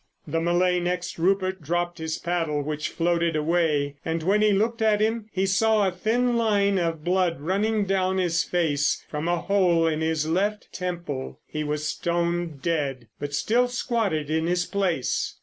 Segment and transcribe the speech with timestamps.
[0.25, 4.99] The Malay next Rupert dropped his paddle, which floated away, and when he looked at
[4.99, 9.85] him he saw a thin line of blood running down his face from a hole
[9.85, 11.39] in his left temple.
[11.45, 15.35] He was stone dead, but still squatted in his place.